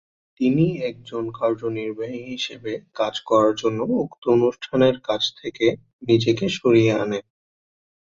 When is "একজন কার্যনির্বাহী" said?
0.89-2.21